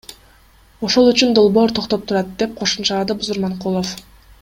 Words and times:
Ошол 0.87 1.09
үчүн 1.11 1.35
долбоор 1.41 1.75
токтоп 1.81 2.09
турат,— 2.11 2.33
деп 2.43 2.59
кошумчалады 2.65 3.21
Бузурманкулов. 3.23 3.97